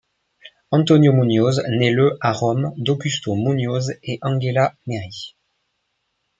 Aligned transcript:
Antonio 0.71 1.13
Muñoz 1.13 1.61
naît 1.69 1.91
le 1.91 2.17
à 2.21 2.31
Rome 2.31 2.73
d'Augusto 2.77 3.35
Muñoz 3.35 3.91
et 4.01 4.17
Angela 4.23 4.73
Neri. 4.87 5.35